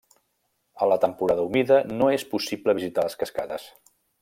A 0.85 0.87
la 0.91 0.97
temporada 1.03 1.43
humida 1.49 1.77
no 1.91 2.09
és 2.15 2.27
possible 2.33 2.77
visitar 2.81 3.07
les 3.09 3.19
cascades. 3.23 3.71